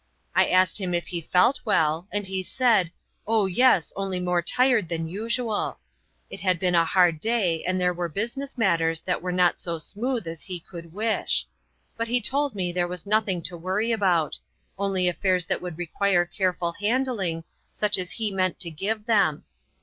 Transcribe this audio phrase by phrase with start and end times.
[0.33, 2.91] I asked him if he felt well, and he said,
[3.27, 5.77] oh, yes, only more tired than usual;
[6.27, 9.77] it had been a hard day, and there were business matters that were not so
[9.77, 11.45] smooth as he could wish.
[11.97, 14.39] But he told me there was nothing to worry about;
[14.75, 19.43] only affairs that would require careful handling, such as he meant to give them.